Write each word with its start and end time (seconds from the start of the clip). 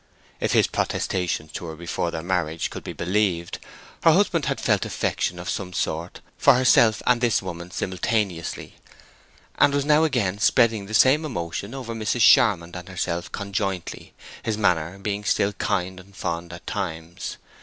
If 0.39 0.53
his 0.53 0.65
protestations 0.65 1.51
to 1.51 1.65
her 1.67 1.75
before 1.75 2.09
their 2.09 2.23
marriage 2.23 2.71
could 2.71 2.83
be 2.83 2.91
believed, 2.91 3.59
her 4.01 4.13
husband 4.13 4.45
had 4.45 4.59
felt 4.59 4.83
affection 4.83 5.37
of 5.37 5.47
some 5.47 5.73
sort 5.73 6.21
for 6.39 6.55
herself 6.55 7.03
and 7.05 7.21
this 7.21 7.39
woman 7.39 7.69
simultaneously; 7.69 8.77
and 9.59 9.75
was 9.75 9.85
now 9.85 10.03
again 10.03 10.39
spreading 10.39 10.87
the 10.87 10.95
same 10.95 11.23
emotion 11.23 11.75
over 11.75 11.93
Mrs. 11.93 12.21
Charmond 12.21 12.75
and 12.75 12.89
herself 12.89 13.31
conjointly, 13.31 14.15
his 14.41 14.57
manner 14.57 14.97
being 14.97 15.23
still 15.23 15.53
kind 15.53 15.99
and 15.99 16.15
fond 16.15 16.51
at 16.51 16.65
times. 16.65 17.37